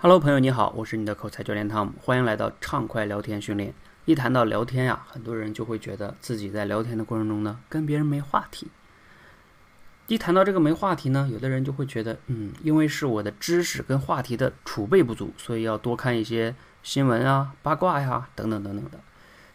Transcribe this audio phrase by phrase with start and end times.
[0.00, 3.74] Hello，朋友你好，我是你的口才教练汤姆，欢迎来到畅快聊天训练。
[4.04, 8.68] 一谈到聊天呀，很多人就会觉得自己在聊天的过程中呢，跟别人没话题。
[10.06, 16.54] 一谈到这个没话题呢，有的人就会觉得，嗯，因为是我的知识跟话题的储备不足，所以要多看一些
[16.84, 19.00] 新闻啊、八卦呀等等等等的。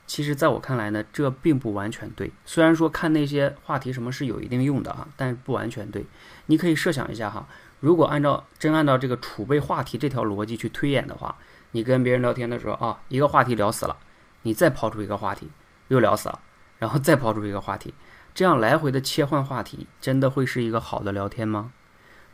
[0.05, 2.30] 其实，在我看来呢，这并不完全对。
[2.44, 6.05] 虽然说看那些话题什么是有一定用的啊，但不完全对。
[6.48, 7.48] 你可以设想一下哈。
[7.84, 11.36] 如果按照真按照这个储备话题这条逻辑去推演的话，
[11.72, 13.98] 你跟别人聊天的时候啊，一个话题聊死了，
[14.44, 15.50] 你再抛出一个话题，
[15.90, 16.40] 又聊死了，
[16.80, 17.94] 然后再抛出一个话题，
[18.34, 21.74] 这样来回的切换话题，真的会是一个好的聊天吗？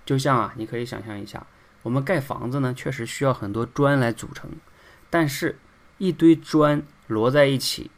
[0.06, 1.48] 就像啊，你可以想象一下，
[1.82, 4.52] 我们盖房子呢，确实需要很多砖来组成，
[5.10, 5.58] 但是
[5.98, 7.90] 一堆砖摞在一起，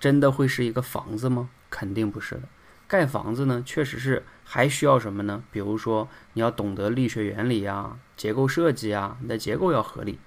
[0.00, 1.50] 真的会是一个房子吗？
[1.68, 2.42] 肯定不是的。
[2.88, 5.42] 盖房子呢，确实是还需要什么呢？
[5.50, 10.18] 比如说，你要懂得力学原理啊，结构设计啊，你的结构要合理。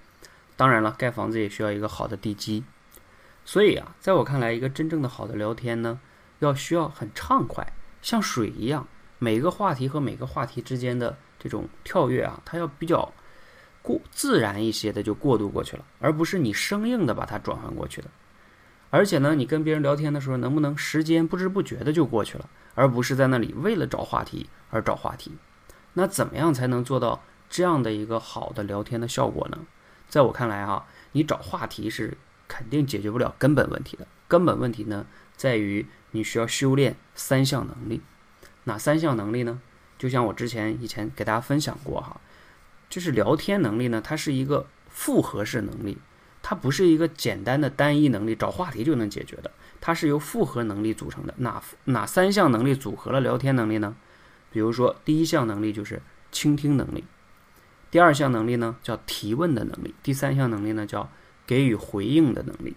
[0.57, 2.65] 当然了，盖房子也需要一个好的地基。
[3.45, 6.01] 所以啊，在我看来，一个真正的好的聊天呢，
[6.39, 7.65] 要需要很畅快，
[8.01, 8.85] 像水一样，
[9.19, 13.13] 每个话题和每个话题之间的这种跳跃啊，它要比较
[13.81, 18.09] 过自然一些的就过渡过去了，而不是你生硬的把它转换过去的。
[18.91, 25.33] 而且呢，你跟别人聊天的时候，能不能时间不知不觉的就过去了，而不是在那里为了找话题而找话题？
[25.93, 29.59] 那怎么样才能做到这样的一个好的聊天的效果呢？
[30.07, 34.07] 在我看来啊，你找话题是肯定解决不了根本问题的。
[34.27, 38.01] 根本问题呢，在于你需要修炼三项能力。
[38.63, 39.61] 哪三项能力呢？
[39.97, 42.19] 就像我之前以前给大家分享过哈，
[42.89, 45.97] 就是聊天能力呢，它是一个复合式能力。
[46.41, 49.51] 它不是一个简单的单一能力，找话题就能解决的。
[49.81, 51.33] 它是由复合能力组成的。
[51.37, 53.95] 哪哪三项能力组合了聊天能力呢？
[54.51, 57.03] 比如说，第一项能力就是倾听能力，
[57.91, 61.09] 第二项能力呢叫提问的能力，第三项能力呢叫
[61.45, 62.75] 给予回应的能力。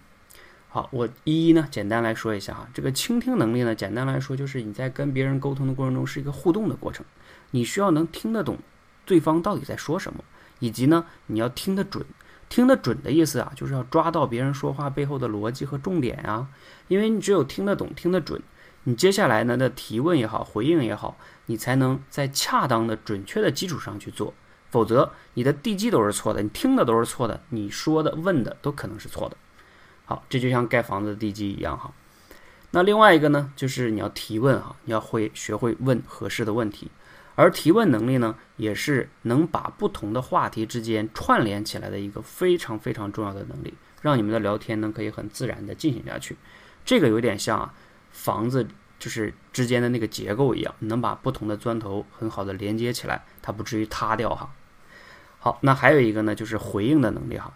[0.69, 2.67] 好，我一一呢简单来说一下哈。
[2.73, 7.05] 这个倾听能力呢，简单来说就是你在跟别人沟通的过程中是一个互动的过程，
[7.51, 8.57] 你需要能听得懂
[9.05, 10.23] 对方到底在说什么，
[10.59, 12.05] 以及呢你要听得准。
[12.53, 16.47] 听得准的意思啊，就是要抓到别人说话背后的逻辑和重点啊。
[16.87, 18.39] 因为你只有听得懂、听得准，
[18.83, 24.35] 你接下来呢的提问也好、回应也好，你才能在恰当的、准确的基础上去做。
[24.69, 29.35] 否则，你的地基都是错的，你听的都是错的，你说的、问的都可能是错的。
[30.05, 31.91] 好，这就像盖房子的地基一样哈。
[32.69, 36.91] 那另外一个呢，就是你要提问哈，你要会学会问合适的问题。
[37.35, 46.37] 而提问能力呢，也是能把不同的话题之间串联起来的一个非常非常重要的能力，让你们的聊天呢可以很自然的进行下去。
[46.85, 47.73] 这个有点像啊
[48.11, 48.67] 房子
[48.99, 54.53] 就是之间的那个结构一样，能把不同的砖头很好的连接起来，它不至于塌掉哈。
[55.39, 57.53] 好，那还有一个呢，就是回应的能力哈，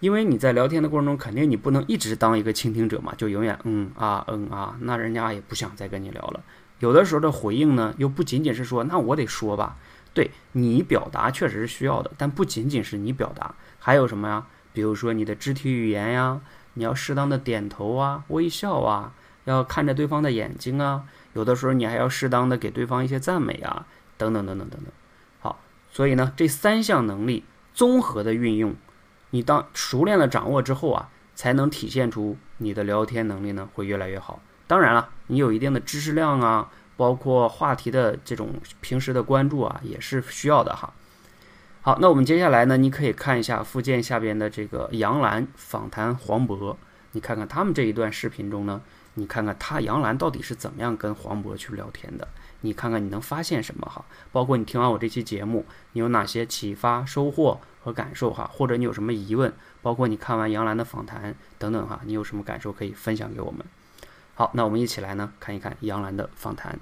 [0.00, 6.42] 因为你在聊天的过程中，肯定你不能一直当一个倾听者嘛，就永远嗯啊嗯啊，那人家也不想再跟你聊了。
[6.84, 9.78] 有的时候的回应呢，又不仅仅是说，那我得说吧，
[10.12, 14.46] 对你表达确实是需要的，但不仅仅是你表达，还有什么呀？
[14.74, 16.42] 比如说你的肢体语言呀，
[16.74, 19.14] 你要适当的点头啊、微笑啊，
[19.44, 23.86] 要看着对方的眼睛啊，有的时候你还要适当的给对方一些赞美啊，
[24.18, 24.92] 等等等等等等。
[25.40, 28.74] 好，所以呢，这三项能力综合的运用，
[29.30, 34.42] 你当熟练的掌握之后啊，才能体现出你的聊天能力呢会越来越好。
[34.66, 40.92] 当然了，你有一定的知识量啊，包括话题的这种平时的关注啊，也是需要的哈。
[41.82, 46.74] 好，那我们接下来呢，你可以看一下附件下边的这个杨澜访谈黄渤，
[47.12, 48.80] 你看看他们这一段视频中呢，
[49.14, 52.26] 你看看他杨澜到底是怎么样跟黄渤去聊天的，
[52.62, 54.02] 你看看你能发现什么哈？
[54.32, 58.50] 包括你听完我这期节目，你有哪些启发、收获和感受哈？
[58.50, 59.52] 或者你有什么疑问，
[59.82, 63.62] 包括你看完杨澜的访谈等等哈，你有什么感受可以分享给我们？
[64.34, 66.78] 好，那我们一起来呢看一看杨澜的访谈。